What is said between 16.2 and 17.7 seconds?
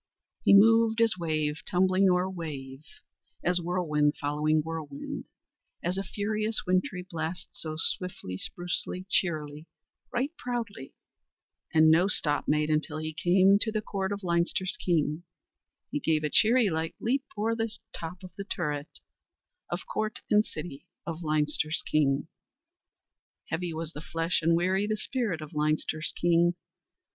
a cheery light leap O'er